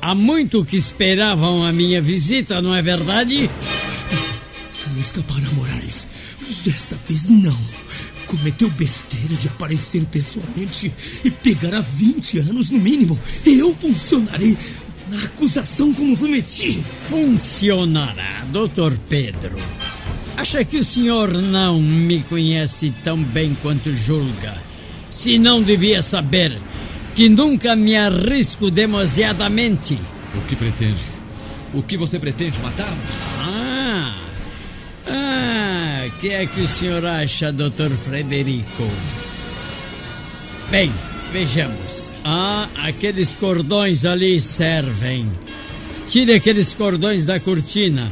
Há 0.02 0.16
muito 0.16 0.64
que 0.64 0.78
esperavam 0.78 1.64
a 1.64 1.74
minha 1.74 2.02
visita, 2.02 2.62
não 2.62 2.74
é 2.74 2.82
verdade? 2.82 3.50
Você 4.74 4.90
não 4.90 5.00
escapará, 5.00 5.50
Morales. 5.54 6.08
Desta 6.64 6.98
vez 7.08 7.30
não. 7.30 7.58
Cometeu 8.30 8.70
besteira 8.70 9.34
de 9.42 9.48
aparecer 9.48 10.06
pessoalmente 10.06 10.94
e 11.26 11.32
pegará 11.32 11.82
20 11.82 12.38
anos 12.38 12.70
no 12.70 12.78
mínimo. 12.78 13.20
Eu 13.44 13.74
funcionarei 13.74 14.56
na 15.10 15.18
acusação 15.18 15.92
como 15.92 16.16
prometi. 16.16 16.80
Funcionará, 17.10 18.46
doutor 18.52 18.96
Pedro. 19.10 19.58
Acha 20.38 20.64
que 20.64 20.78
o 20.78 20.86
senhor 20.86 21.34
não 21.34 21.82
me 21.82 22.22
conhece 22.22 22.94
tão 23.04 23.18
bem 23.24 23.58
quanto 23.64 23.92
julga? 23.92 24.56
Se 25.10 25.40
não 25.40 25.64
devia 25.64 26.04
saber 26.04 26.56
que 27.16 27.30
nunca 27.30 27.76
me 27.76 27.98
arrisco 27.98 28.70
demasiadamente. 28.70 29.98
O 30.36 30.42
que 30.42 30.56
pretende? 30.56 31.02
O 31.74 31.82
que 31.82 31.98
você 31.98 32.20
pretende? 32.20 32.62
Matar-nos? 32.62 33.29
Que 36.20 36.32
é 36.32 36.46
que 36.46 36.60
o 36.60 36.68
senhor 36.68 37.06
acha, 37.06 37.50
doutor 37.50 37.90
Frederico? 37.92 38.86
Bem, 40.70 40.92
vejamos. 41.32 42.12
Ah, 42.26 42.68
aqueles 42.84 43.38
cordões 43.38 44.04
ali 44.04 44.42
servem. 44.42 45.32
Tire 46.10 46.34
aqueles 46.34 46.76
cordões 46.76 47.26
da 47.26 47.40
cortina. 47.40 48.12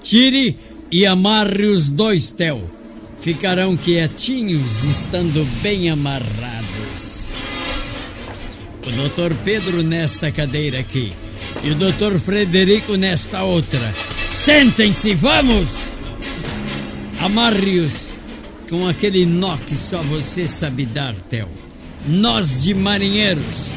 Tire 0.00 0.56
e 0.92 1.04
amarre 1.04 1.66
os 1.66 1.88
dois, 1.88 2.30
Theo. 2.30 2.70
Ficarão 3.20 3.76
quietinhos, 3.76 4.84
estando 4.84 5.44
bem 5.60 5.90
amarrados. 5.90 7.28
O 8.86 8.90
doutor 8.92 9.34
Pedro 9.44 9.82
nesta 9.82 10.30
cadeira 10.30 10.78
aqui. 10.78 11.12
E 11.64 11.70
o 11.72 11.74
doutor 11.74 12.16
Frederico 12.20 12.94
nesta 12.94 13.42
outra. 13.42 13.92
Sentem-se, 14.28 15.14
vamos! 15.14 15.93
Amarre-os 17.24 18.12
com 18.68 18.86
aquele 18.86 19.24
nó 19.24 19.56
que 19.56 19.74
só 19.74 20.02
você 20.02 20.46
sabe 20.46 20.84
dar, 20.84 21.14
Theo. 21.14 21.48
Nós 22.06 22.62
de 22.62 22.74
marinheiros. 22.74 23.70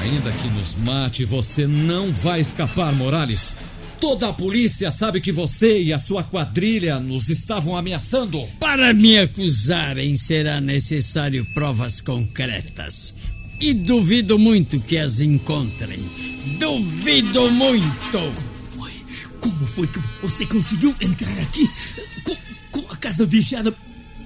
Ainda 0.00 0.32
que 0.32 0.48
nos 0.48 0.74
mate, 0.74 1.24
você 1.24 1.64
não 1.64 2.12
vai 2.12 2.40
escapar, 2.40 2.92
Morales. 2.92 3.52
Toda 4.00 4.30
a 4.30 4.32
polícia 4.32 4.90
sabe 4.90 5.20
que 5.20 5.30
você 5.30 5.80
e 5.80 5.92
a 5.92 5.98
sua 6.00 6.24
quadrilha 6.24 6.98
nos 6.98 7.28
estavam 7.28 7.76
ameaçando. 7.76 8.44
Para 8.58 8.92
me 8.92 9.16
acusarem 9.16 10.16
será 10.16 10.60
necessário 10.60 11.46
provas 11.54 12.00
concretas. 12.00 13.14
E 13.60 13.72
duvido 13.74 14.36
muito 14.40 14.80
que 14.80 14.98
as 14.98 15.20
encontrem. 15.20 16.00
Duvido 16.58 17.48
muito! 17.52 18.18
Como 19.40 19.66
foi 19.68 19.86
que 19.86 20.00
você 20.20 20.44
conseguiu 20.46 20.92
entrar 21.00 21.38
aqui 21.38 21.70
casa 22.98 23.24
vigiada 23.24 23.74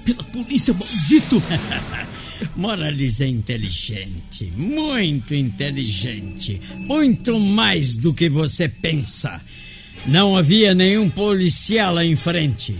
pela 0.04 0.22
polícia, 0.24 0.74
maldito? 0.74 1.42
Morales 2.56 3.20
é 3.20 3.28
inteligente, 3.28 4.52
muito 4.56 5.34
inteligente, 5.34 6.60
muito 6.76 7.38
mais 7.38 7.94
do 7.94 8.12
que 8.12 8.28
você 8.28 8.68
pensa. 8.68 9.40
Não 10.06 10.36
havia 10.36 10.74
nenhum 10.74 11.08
policial 11.08 11.94
lá 11.94 12.04
em 12.04 12.16
frente. 12.16 12.74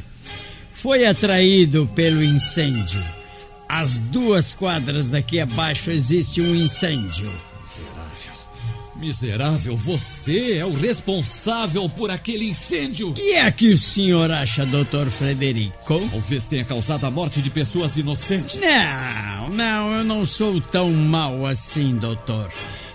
Foi 0.75 1.07
atraído 1.07 1.89
pelo 1.95 2.23
incêndio. 2.23 3.03
Às 3.69 3.99
duas 3.99 4.53
quadras 4.53 5.11
daqui 5.11 5.39
abaixo 5.39 5.91
existe 5.91 6.41
um 6.41 6.55
incêndio. 6.55 7.31
Miserável, 9.03 9.77
você 9.77 10.59
é 10.59 10.65
o 10.65 10.73
responsável 10.73 11.89
por 11.89 12.09
aquele 12.09 12.49
incêndio. 12.49 13.09
O 13.09 13.13
que 13.13 13.33
é 13.33 13.51
que 13.51 13.69
o 13.71 13.77
senhor 13.77 14.31
acha, 14.31 14.65
doutor 14.65 15.11
Frederico? 15.11 15.99
Talvez 16.09 16.47
tenha 16.47 16.65
causado 16.65 17.05
a 17.05 17.11
morte 17.11 17.43
de 17.43 17.51
pessoas 17.51 17.97
inocentes. 17.97 18.61
Não, 18.61 19.49
não, 19.49 19.93
eu 19.97 20.05
não 20.05 20.25
sou 20.25 20.61
tão 20.61 20.93
mau 20.93 21.45
assim, 21.45 21.97
doutor. 21.97 22.49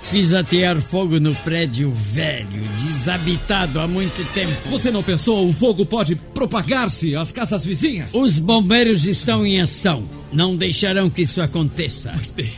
Fiz 0.09 0.33
atear 0.33 0.81
fogo 0.81 1.19
no 1.19 1.35
prédio 1.35 1.91
velho, 1.91 2.63
desabitado 2.85 3.77
há 3.77 3.85
muito 3.85 4.25
tempo. 4.31 4.69
Você 4.69 4.89
não 4.89 5.03
pensou 5.03 5.45
o 5.45 5.51
fogo 5.51 5.85
pode 5.85 6.15
propagar-se 6.15 7.17
às 7.17 7.33
casas 7.33 7.65
vizinhas? 7.65 8.13
Os 8.13 8.39
bombeiros 8.39 9.03
estão 9.03 9.45
em 9.45 9.59
ação. 9.59 10.07
Não 10.31 10.55
deixarão 10.55 11.09
que 11.09 11.23
isso 11.23 11.41
aconteça. 11.41 12.13
Pois 12.13 12.31
bem, 12.31 12.51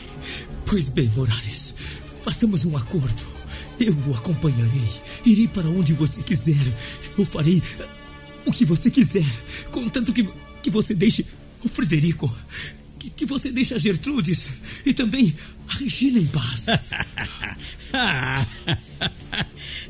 pois 0.66 0.88
bem, 0.88 1.10
Morales. 1.16 1.74
Façamos 2.22 2.64
um 2.64 2.76
acordo. 2.76 3.29
Eu 3.80 3.96
o 4.06 4.14
acompanharei. 4.14 4.88
Irei 5.24 5.48
para 5.48 5.66
onde 5.66 5.94
você 5.94 6.22
quiser. 6.22 6.54
Eu 7.16 7.24
farei 7.24 7.62
o 8.44 8.52
que 8.52 8.66
você 8.66 8.90
quiser. 8.90 9.24
Contanto 9.70 10.12
que, 10.12 10.28
que 10.62 10.68
você 10.68 10.94
deixe 10.94 11.24
o 11.64 11.68
Frederico. 11.68 12.30
Que, 12.98 13.08
que 13.08 13.24
você 13.24 13.50
deixe 13.50 13.72
a 13.72 13.78
Gertrudes. 13.78 14.50
E 14.84 14.92
também 14.92 15.34
a 15.66 15.76
Regina 15.76 16.18
em 16.18 16.26
paz. 16.26 16.66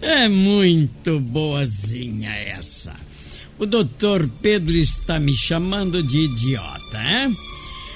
é 0.00 0.28
muito 0.28 1.18
boazinha 1.18 2.30
essa. 2.30 2.94
O 3.58 3.66
doutor 3.66 4.30
Pedro 4.40 4.76
está 4.76 5.18
me 5.18 5.36
chamando 5.36 6.00
de 6.00 6.20
idiota, 6.20 7.02
hein? 7.02 7.36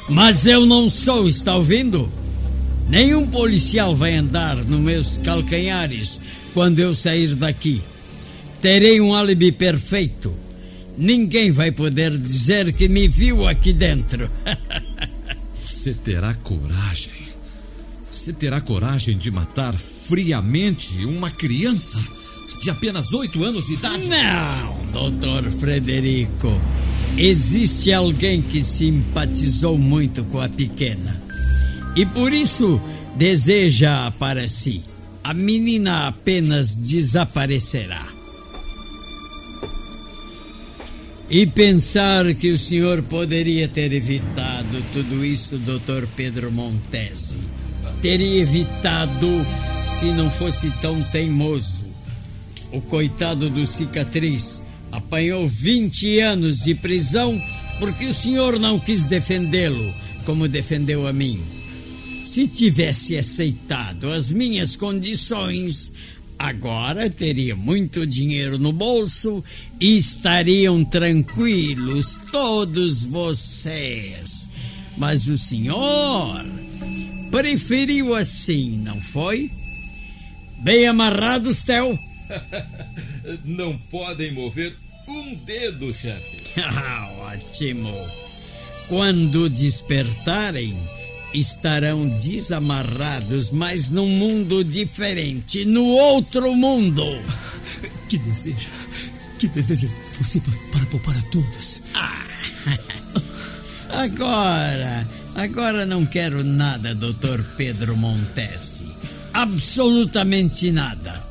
Mas 0.09 0.45
eu 0.45 0.67
não 0.67 0.91
sou, 0.91 1.29
está 1.29 1.57
ouvindo? 1.57 2.13
Nenhum 2.88 3.27
policial 3.27 3.97
vai 3.97 4.14
andar 4.14 4.57
nos 4.57 4.81
meus 4.81 5.18
calcanhares 5.18 6.20
quando 6.53 6.79
eu 6.81 6.94
sair 6.94 7.35
daqui. 7.35 7.83
Terei 8.61 9.01
um 9.01 9.14
álibi 9.14 9.53
perfeito. 9.53 10.35
Ninguém 10.97 11.51
vai 11.51 11.73
poder 11.73 12.16
dizer 12.16 12.73
que 12.73 12.88
me 12.88 13.09
viu 13.09 13.47
aqui 13.49 13.73
dentro. 13.73 14.31
Você 15.64 15.94
terá 15.94 16.35
coragem. 16.35 17.25
Você 18.12 18.33
terá 18.33 18.61
coragem 18.61 19.18
de 19.18 19.31
matar 19.31 19.75
friamente 19.77 21.05
uma 21.05 21.31
criança 21.31 21.99
de 22.62 22.70
apenas 22.70 23.12
oito 23.12 23.42
anos 23.42 23.66
de 23.66 23.75
idade? 23.75 24.09
Não, 24.09 24.87
doutor 24.92 25.44
Frederico. 25.51 26.53
Existe 27.18 27.92
alguém 27.92 28.40
que 28.40 28.62
simpatizou 28.62 29.77
muito 29.77 30.25
com 30.25 30.40
a 30.40 30.49
pequena 30.49 31.24
e 31.97 32.05
por 32.05 32.33
isso 32.33 32.81
deseja 33.17 34.11
para 34.13 34.49
si. 34.49 34.83
A 35.23 35.33
menina 35.33 36.09
apenas 36.09 36.75
desaparecerá. 36.75 38.07
E 41.31 41.47
pensar 41.47 42.35
que 42.35 42.51
o 42.51 42.59
senhor 42.59 43.03
poderia 43.03 43.67
ter 43.67 43.93
evitado 43.93 44.85
tudo 44.93 45.25
isso, 45.25 45.57
doutor 45.57 46.07
Pedro 46.15 46.53
Montesi. 46.53 47.39
Teria 48.03 48.43
evitado 48.43 49.29
se 49.87 50.07
não 50.07 50.31
fosse 50.31 50.71
tão 50.83 51.01
teimoso. 51.05 51.85
O 52.71 52.81
coitado 52.81 53.49
do 53.49 53.67
cicatriz 53.67 54.61
apanhou 54.93 55.47
20 55.47 56.21
anos 56.21 56.65
de 56.65 56.75
prisão 56.75 57.41
porque 57.81 58.05
o 58.05 58.13
senhor 58.13 58.59
não 58.59 58.79
quis 58.79 59.07
defendê-lo 59.07 59.95
como 60.25 60.49
defendeu 60.49 61.07
a 61.07 61.13
mim. 61.13 61.54
Se 62.25 62.49
tivesse 62.49 63.19
aceitado 63.19 64.11
as 64.11 64.31
minhas 64.31 64.77
condições, 64.77 65.93
agora 66.39 67.11
teria 67.11 67.55
muito 67.55 68.07
dinheiro 68.07 68.59
no 68.59 68.73
bolso 68.73 69.45
e 69.79 69.97
estariam 69.97 70.83
tranquilos 70.85 72.19
todos 72.33 73.05
vocês. 73.05 74.49
Mas 74.97 75.29
o 75.29 75.37
senhor 75.37 76.45
preferiu 77.31 78.15
assim, 78.15 78.79
não 78.79 79.01
foi? 79.03 79.51
Bem 80.61 80.87
amarrados, 80.87 81.63
Theo? 81.65 81.99
não 83.45 83.77
podem 83.91 84.33
mover 84.33 84.75
um 85.07 85.35
dedo, 85.35 85.93
chefe. 85.93 86.45
Ah, 86.63 87.11
ótimo. 87.19 87.93
Quando 88.89 89.51
despertarem, 89.51 90.79
estarão 91.35 92.09
desamarrados, 92.20 93.51
mas 93.51 93.90
num 93.90 94.09
mundo 94.09 94.64
diferente, 94.64 95.64
no 95.64 95.85
outro 95.85 96.55
mundo. 96.55 97.05
Que 98.09 98.18
desejo, 98.18 98.68
que 99.38 99.49
desejo 99.49 99.90
você 100.20 100.38
para, 100.38 100.55
para 100.70 100.87
poupar 100.87 101.16
a 101.16 101.23
todos. 101.33 101.81
Ah. 101.94 102.23
Agora, 103.90 105.07
agora 105.35 105.87
não 105.87 106.05
quero 106.05 106.42
nada, 106.42 106.94
doutor 106.94 107.42
Pedro 107.57 107.97
Montesi. 107.97 108.87
Absolutamente 109.33 110.70
nada. 110.73 111.25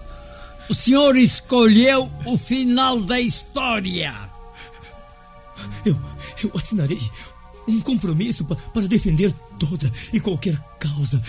O 0.69 0.73
senhor 0.73 1.17
escolheu 1.17 2.09
o 2.25 2.37
final 2.37 3.01
da 3.01 3.19
história. 3.19 4.13
Eu, 5.85 5.99
eu 6.43 6.51
assinarei 6.55 6.99
um 7.67 7.79
compromisso 7.79 8.45
para 8.45 8.87
defender 8.87 9.31
toda 9.59 9.91
e 10.11 10.19
qualquer 10.19 10.57
causa 10.79 11.21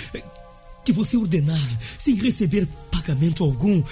que 0.85 0.93
você 0.93 1.17
ordenar, 1.17 1.61
sem 1.99 2.15
receber 2.15 2.69
pagamento 2.91 3.43
algum. 3.43 3.83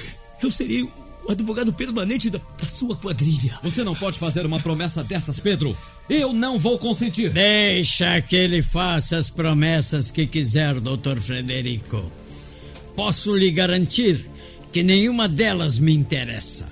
Eu 0.43 0.51
serei 0.51 0.83
o 0.83 1.31
advogado 1.31 1.73
permanente 1.73 2.29
da, 2.29 2.41
da, 2.61 2.69
sua 2.69 2.97
quadrilha. 2.97 3.59
Você 3.63 3.83
não 3.85 3.95
pode 3.95 4.19
fazer 4.19 4.45
uma 4.45 4.61
promessa 4.61 5.03
dessas, 5.03 5.39
Pedro. 5.39 5.77
Eu 6.11 6.33
não 6.33 6.59
vou 6.59 6.79
consentir. 6.79 7.31
Deixa 7.31 8.21
que 8.21 8.37
ele 8.37 8.63
faça 8.63 9.17
as 9.17 9.31
promessas 9.31 10.11
que 10.11 10.27
quiser, 10.27 10.81
doutor 10.81 11.21
Frederico. 11.21 12.11
Posso 12.95 13.35
lhe 13.35 13.51
garantir 13.51 14.29
que 14.71 14.83
nenhuma 14.83 15.29
delas 15.29 15.79
me 15.79 15.95
interessa. 15.95 16.67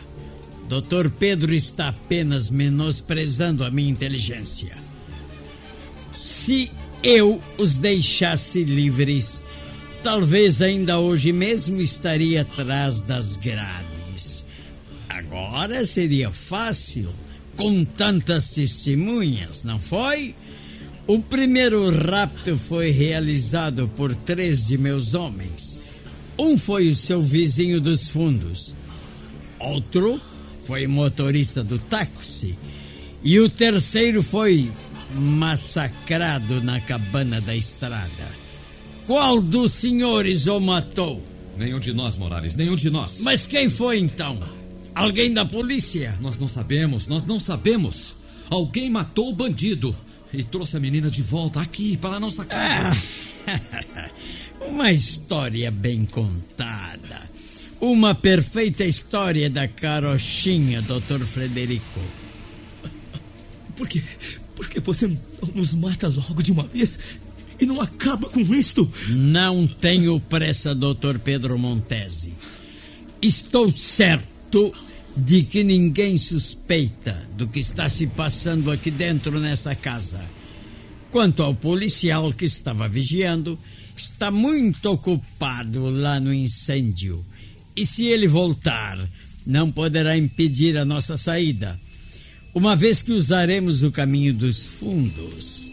Doutor 0.69 1.11
Pedro 1.11 1.55
está 1.55 1.89
apenas 1.89 2.51
menosprezando 2.51 3.65
a 3.65 3.71
minha 3.71 3.91
inteligência. 3.91 4.90
Se 6.13 6.71
eu 7.03 7.41
os 7.57 7.79
deixasse 7.79 8.65
livres, 8.65 9.43
talvez 10.03 10.61
ainda 10.61 10.99
hoje 10.99 11.33
mesmo 11.33 11.81
estaria 11.81 12.43
atrás 12.43 13.01
das 13.01 13.37
grades. 13.37 14.45
Agora 15.09 15.85
seria 15.87 16.31
fácil, 16.31 17.09
com 17.57 17.85
tantas 17.85 18.51
testemunhas, 18.51 19.65
não 19.65 19.79
foi? 19.79 20.35
O 21.07 21.21
primeiro 21.21 21.91
rapto 21.91 22.57
foi 22.57 22.91
realizado 22.91 23.89
por 23.97 24.15
três 24.15 24.69
de 24.69 24.79
meus 24.79 25.15
homens. 25.15 25.79
Um 26.39 26.57
foi 26.57 26.89
o 26.89 26.95
seu 26.95 27.23
vizinho 27.23 27.81
dos 27.81 28.09
fundos, 28.09 28.75
outro 29.59 30.21
foi 30.65 30.87
motorista 30.87 31.63
do 31.63 31.79
táxi, 31.79 32.57
e 33.23 33.39
o 33.39 33.49
terceiro 33.49 34.23
foi 34.23 34.71
massacrado 35.15 36.63
na 36.63 36.81
cabana 36.81 37.41
da 37.41 37.55
estrada. 37.55 38.41
Qual 39.07 39.41
dos 39.41 39.73
senhores 39.73 40.47
o 40.47 40.61
matou? 40.61 41.23
Nenhum 41.57 41.81
de 41.81 41.93
nós, 41.93 42.17
Morales, 42.17 42.57
nenhum 42.57 42.77
de 42.77 42.91
nós. 42.91 43.21
Mas 43.21 43.47
quem 43.47 43.69
foi 43.69 43.99
então? 43.99 44.39
Alguém 44.95 45.33
da 45.33 45.45
polícia? 45.45 46.17
Nós 46.21 46.39
não 46.39 46.49
sabemos, 46.49 47.07
nós 47.07 47.27
não 47.27 47.41
sabemos. 47.41 48.17
Alguém 48.49 48.89
matou 48.89 49.31
o 49.31 49.35
bandido 49.35 49.95
e 50.33 50.43
trouxe 50.43 50.77
a 50.77 50.81
menina 50.81 51.11
de 51.11 51.23
volta 51.23 51.61
aqui 51.61 51.97
para 51.97 52.17
a 52.17 52.21
nossa 52.21 52.45
casa. 52.45 53.01
Ah, 53.47 54.11
uma 54.69 54.93
história 54.93 55.71
bem 55.71 56.05
contada. 56.05 57.29
Uma 57.81 58.15
perfeita 58.15 58.85
história 58.85 59.49
da 59.49 59.67
carochinha, 59.67 60.83
doutor 60.83 61.21
Frederico. 61.21 62.01
Por 63.77 63.89
quê? 63.89 64.03
Por 64.61 64.69
que 64.69 64.79
você 64.79 65.07
não 65.07 65.19
nos 65.55 65.73
mata 65.73 66.07
logo 66.07 66.43
de 66.43 66.53
uma 66.53 66.65
vez 66.65 66.99
e 67.59 67.65
não 67.65 67.81
acaba 67.81 68.29
com 68.29 68.41
isto? 68.41 68.87
Não 69.09 69.67
tenho 69.67 70.21
pressa, 70.21 70.75
doutor 70.75 71.19
Pedro 71.19 71.59
Montesi. 71.59 72.35
Estou 73.23 73.71
certo 73.71 74.71
de 75.17 75.45
que 75.45 75.65
ninguém 75.65 76.19
suspeita 76.19 77.27
do 77.39 77.49
que 77.49 77.59
está 77.59 77.89
se 77.89 78.07
passando 78.07 78.71
aqui 78.71 78.91
dentro 78.91 79.41
nessa 79.41 79.75
casa. 79.75 80.21
Quanto 81.11 81.43
ao 81.43 81.55
policial 81.55 82.31
que 82.31 82.45
estava 82.45 82.87
vigiando, 82.87 83.59
está 83.97 84.31
muito 84.31 84.91
ocupado 84.91 85.89
lá 85.89 86.21
no 86.21 86.35
incêndio. 86.35 87.25
E 87.75 87.87
se 87.87 88.05
ele 88.05 88.29
voltar, 88.29 88.99
não 89.47 89.73
poderá 89.73 90.19
impedir 90.19 90.77
a 90.77 90.85
nossa 90.85 91.17
saída, 91.17 91.81
uma 92.55 92.75
vez 92.75 93.03
que 93.03 93.13
usaremos 93.13 93.83
o 93.83 93.91
caminho 93.91 94.35
dos 94.35 94.67
fundos. 94.67 95.73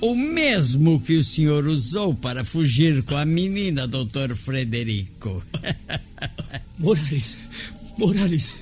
O 0.00 0.14
mesmo 0.14 1.00
que 1.00 1.16
o 1.16 1.24
senhor 1.24 1.66
usou 1.66 2.14
para 2.14 2.42
fugir 2.42 3.02
com 3.04 3.16
a 3.16 3.24
menina, 3.24 3.86
doutor 3.86 4.34
Frederico. 4.34 5.42
Morales, 6.78 7.36
Morales, 7.98 8.56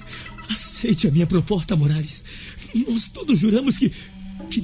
aceite 0.50 1.06
a 1.06 1.10
minha 1.12 1.26
proposta, 1.26 1.76
Morales. 1.76 2.24
Nós 2.88 3.06
todos 3.06 3.38
juramos 3.38 3.78
que, 3.78 3.90
que 4.50 4.60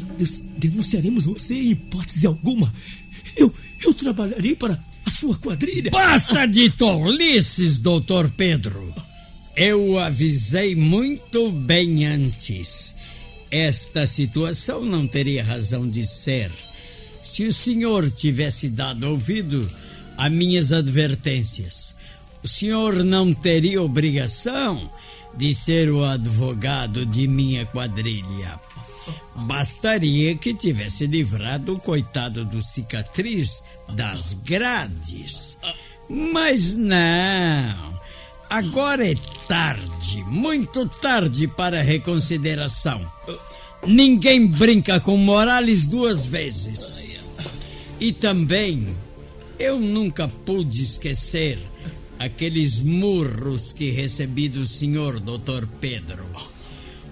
denunciaremos 0.58 1.24
você 1.24 1.54
em 1.54 1.70
hipótese 1.70 2.26
alguma. 2.26 2.72
Eu, 3.36 3.52
eu 3.84 3.94
trabalharei 3.94 4.56
para 4.56 4.78
a 5.04 5.10
sua 5.10 5.36
quadrilha. 5.36 5.92
Basta 5.92 6.46
de 6.46 6.70
tolices, 6.70 7.78
doutor 7.78 8.30
Pedro. 8.30 8.92
Eu 9.56 9.98
avisei 9.98 10.74
muito 10.74 11.50
bem 11.50 12.04
antes. 12.06 12.94
Esta 13.50 14.04
situação 14.04 14.84
não 14.84 15.06
teria 15.06 15.44
razão 15.44 15.88
de 15.88 16.04
ser 16.04 16.50
se 17.22 17.44
o 17.44 17.52
senhor 17.52 18.10
tivesse 18.10 18.68
dado 18.68 19.08
ouvido 19.08 19.70
a 20.16 20.28
minhas 20.28 20.72
advertências. 20.72 21.94
O 22.42 22.48
senhor 22.48 23.04
não 23.04 23.32
teria 23.32 23.80
obrigação 23.80 24.90
de 25.36 25.54
ser 25.54 25.90
o 25.90 26.04
advogado 26.04 27.06
de 27.06 27.26
minha 27.26 27.64
quadrilha. 27.64 28.60
Bastaria 29.36 30.36
que 30.36 30.52
tivesse 30.52 31.06
livrado 31.06 31.74
o 31.74 31.80
coitado 31.80 32.44
do 32.44 32.60
cicatriz 32.60 33.62
das 33.94 34.34
grades. 34.34 35.56
Mas 36.08 36.74
não. 36.74 37.94
Agora 38.54 39.04
é 39.04 39.16
tarde, 39.48 40.22
muito 40.28 40.88
tarde 40.88 41.48
para 41.48 41.82
reconsideração. 41.82 43.04
Ninguém 43.84 44.46
brinca 44.46 45.00
com 45.00 45.16
Morales 45.16 45.88
duas 45.88 46.24
vezes. 46.24 47.02
E 47.98 48.12
também, 48.12 48.94
eu 49.58 49.76
nunca 49.80 50.28
pude 50.28 50.84
esquecer 50.84 51.58
aqueles 52.16 52.80
murros 52.80 53.72
que 53.72 53.90
recebi 53.90 54.48
do 54.48 54.68
senhor 54.68 55.18
doutor 55.18 55.68
Pedro. 55.80 56.24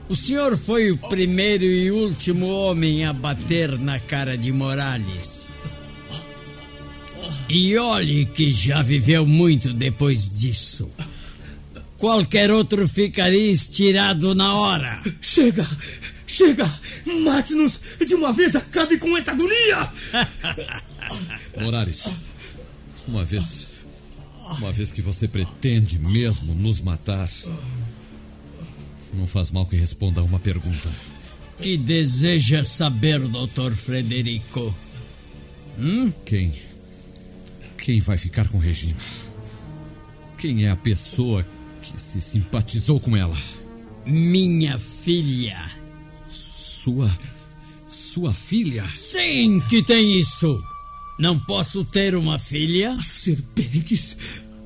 O 0.09 0.15
senhor 0.15 0.57
foi 0.57 0.93
o 0.93 0.97
primeiro 0.97 1.65
e 1.65 1.91
último 1.91 2.47
homem 2.47 3.05
a 3.05 3.13
bater 3.13 3.77
na 3.81 3.99
cara 3.99 4.39
de 4.39 4.53
Morales. 4.53 5.49
E 7.49 7.77
olhe 7.77 8.27
que 8.27 8.53
já 8.53 8.81
viveu 8.81 9.27
muito 9.27 9.73
depois 9.73 10.31
disso. 10.31 10.89
Qualquer 12.03 12.51
outro 12.51 12.89
ficaria 12.89 13.53
estirado 13.53 14.35
na 14.35 14.55
hora. 14.55 15.01
Chega! 15.21 15.65
Chega! 16.27 16.69
Mate-nos 17.23 17.81
de 18.05 18.17
uma 18.17 18.33
vez, 18.33 18.57
acabe 18.57 18.99
com 18.99 19.17
esta 19.17 19.31
agonia! 19.31 19.89
Morales, 21.63 22.09
uma 23.07 23.23
vez. 23.23 23.69
Uma 24.59 24.73
vez 24.73 24.91
que 24.91 25.01
você 25.01 25.29
pretende 25.29 26.01
mesmo 26.01 26.57
nos 26.57 26.81
matar, 26.81 27.31
não 29.15 29.29
faz 29.29 29.53
mal 29.53 29.65
que 29.65 29.77
responda 29.77 30.21
a 30.21 30.25
uma 30.25 30.41
pergunta. 30.41 30.91
Que 31.61 31.77
deseja 31.77 32.65
saber, 32.65 33.21
doutor 33.21 33.77
Frederico? 33.77 34.75
Hum? 35.79 36.13
Quem? 36.25 36.53
Quem 37.79 38.01
vai 38.01 38.19
ficar 38.19 38.49
com 38.49 38.59
Regina? 38.59 38.99
Quem 40.37 40.67
é 40.67 40.71
a 40.71 40.77
pessoa 40.77 41.47
que 41.83 42.01
se 42.01 42.21
simpatizou 42.21 43.01
com 43.01 43.17
ela? 43.17 43.37
Minha 44.07 44.79
filha. 44.79 45.59
Sua. 46.29 47.11
Sua 47.87 48.33
filha? 48.33 48.85
Sim, 48.95 49.61
que 49.69 49.83
tem 49.83 50.19
isso. 50.19 50.59
Não 51.19 51.39
posso 51.39 51.85
ter 51.85 52.15
uma 52.15 52.39
filha? 52.39 52.93
As 52.93 53.07
serpentes. 53.07 54.17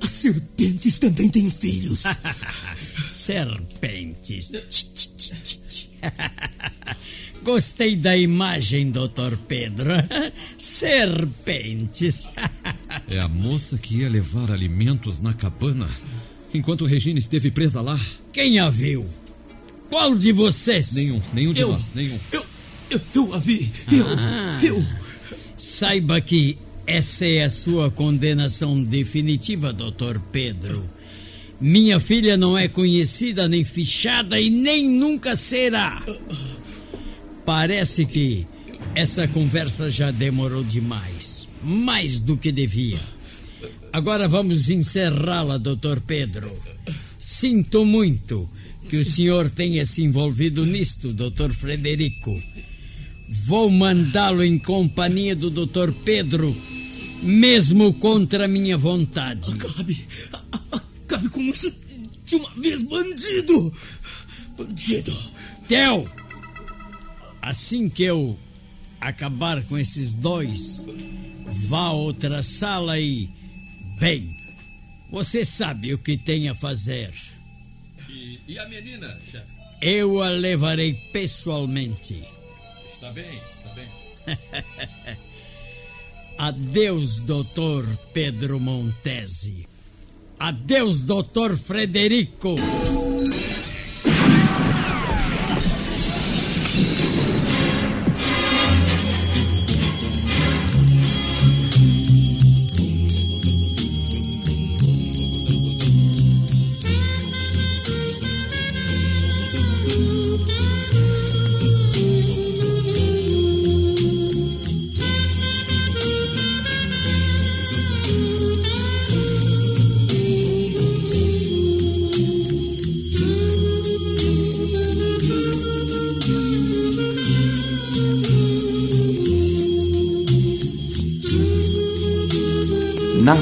As 0.01 0.11
serpentes 0.11 0.99
também 0.99 1.29
têm 1.29 1.51
filhos. 1.51 2.05
serpentes. 3.09 4.53
Gostei 7.43 7.97
da 7.97 8.17
imagem, 8.17 8.91
doutor 8.91 9.37
Pedro. 9.49 9.91
Serpentes. 10.59 12.29
é 13.09 13.21
a 13.21 13.29
moça 13.29 13.79
que 13.79 13.99
ia 13.99 14.09
levar 14.09 14.51
alimentos 14.51 15.21
na 15.21 15.33
cabana 15.33 15.89
enquanto 16.57 16.85
Regina 16.85 17.19
esteve 17.19 17.51
presa 17.51 17.81
lá? 17.81 18.01
Quem 18.33 18.59
a 18.59 18.69
viu? 18.71 19.07
Qual 19.89 20.17
de 20.17 20.33
vocês? 20.33 20.95
Nenhum, 20.95 21.21
nenhum 21.33 21.53
de 21.53 21.61
eu, 21.61 21.69
nós, 21.73 21.93
nenhum. 21.95 22.19
Eu, 22.33 22.45
eu, 22.91 23.01
eu 23.15 23.35
a 23.35 23.39
vi. 23.39 23.71
Eu, 23.93 24.07
ah, 24.09 24.59
eu. 24.63 24.85
Saiba 25.57 26.21
que 26.21 26.59
essa 26.87 27.27
é 27.27 27.45
a 27.45 27.51
sua 27.51 27.91
condenação 27.91 28.83
definitiva, 28.83 29.73
doutor 29.73 30.21
Pedro. 30.33 30.89
Minha 31.61 31.99
filha 32.01 32.37
não 32.37 32.59
é 32.59 32.69
conhecida, 32.69 33.49
nem 33.49 33.65
fichada 33.65 34.41
e 34.41 34.51
nem 34.51 34.89
nunca 34.89 35.37
será. 35.37 36.03
Parece 37.45 38.05
que 38.05 38.47
essa 38.95 39.27
conversa 39.29 39.89
já 39.89 40.11
demorou 40.11 40.63
demais 40.63 41.47
mais 41.67 42.21
do 42.21 42.37
que 42.37 42.53
devia. 42.53 42.99
Agora 43.97 44.29
vamos 44.29 44.69
encerrá-la, 44.69 45.57
doutor 45.57 46.03
Pedro. 46.03 46.55
Sinto 47.19 47.83
muito 47.83 48.47
que 48.91 48.99
o 48.99 49.05
senhor 49.05 49.49
tenha 49.49 49.87
se 49.87 50.03
envolvido 50.03 50.67
nisto, 50.67 51.15
doutor 51.15 51.51
Frederico. 51.51 52.39
Vou 53.27 53.71
mandá-lo 53.71 54.45
em 54.45 54.59
companhia 54.59 55.35
do 55.35 55.49
doutor 55.49 55.95
Pedro, 56.05 56.55
mesmo 57.23 57.95
contra 57.95 58.47
minha 58.47 58.77
vontade. 58.77 59.53
Acabe, 59.53 60.07
acabe 61.07 61.31
com 61.31 61.41
isso 61.41 61.73
de 62.27 62.37
uma 62.37 62.51
vez, 62.51 62.83
bandido! 62.83 63.73
Bandido! 64.59 65.17
Theo! 65.67 66.07
Assim 67.41 67.89
que 67.89 68.03
eu 68.03 68.39
acabar 69.01 69.65
com 69.65 69.79
esses 69.79 70.13
dois, 70.13 70.87
vá 71.67 71.87
a 71.87 71.93
outra 71.95 72.43
sala 72.43 73.01
e. 73.01 73.46
Bem, 73.99 74.37
você 75.11 75.45
sabe 75.45 75.95
o 75.95 75.99
que 75.99 76.19
tem 76.19 76.49
a 76.49 76.55
fazer. 76.55 77.15
E, 78.09 78.39
e 78.47 78.59
a 78.59 78.69
menina, 78.69 79.19
chefe? 79.25 79.57
Eu 79.81 80.23
a 80.23 80.29
levarei 80.29 80.95
pessoalmente. 81.13 82.23
Está 82.87 83.11
bem, 83.13 83.41
está 83.55 83.71
bem. 83.75 83.89
Adeus, 86.39 87.21
doutor 87.21 87.87
Pedro 88.13 88.61
Montesi. 88.61 89.67
Adeus, 90.39 91.01
doutor 91.01 91.57
Frederico. 91.57 92.57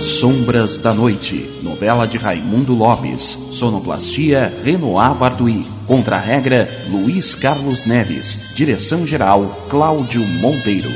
Sombras 0.05 0.77
da 0.77 0.93
Noite, 0.93 1.49
novela 1.62 2.07
de 2.07 2.19
Raimundo 2.19 2.75
Lopes, 2.75 3.38
sonoplastia 3.53 4.53
Renoir 4.62 5.14
Barduí, 5.14 5.64
contra-regra 5.87 6.69
Luiz 6.90 7.35
Carlos 7.35 7.87
Neves, 7.87 8.51
direção-geral 8.55 9.43
Cláudio 9.71 10.21
Monteiro. 10.43 10.90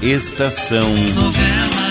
Estação 0.00 0.88
Novela. 1.16 1.81